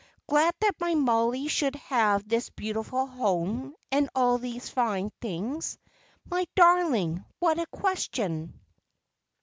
[0.25, 5.77] "Glad that my Mollie should have this beautiful home, and all these fine things?
[6.25, 8.59] My darling, what a question!